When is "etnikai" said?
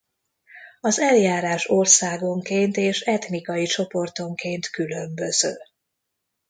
3.01-3.65